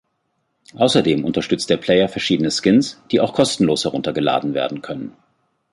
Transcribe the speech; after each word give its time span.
Außerdem 0.73 1.23
unterstützt 1.23 1.69
der 1.69 1.77
Player 1.77 2.09
verschiedene 2.09 2.49
Skins, 2.49 2.99
die 3.11 3.19
auch 3.21 3.33
kostenlos 3.35 3.83
heruntergeladen 3.83 4.55
werden 4.55 4.81
können. 4.81 5.15